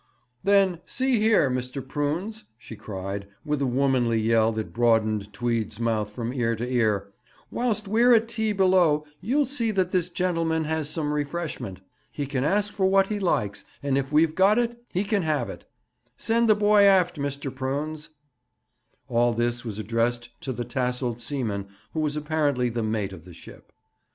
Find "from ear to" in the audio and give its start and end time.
6.09-6.67